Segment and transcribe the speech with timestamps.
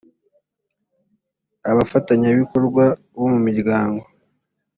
[1.71, 2.83] abafatanyabikorwa
[3.17, 4.03] bo mu miryango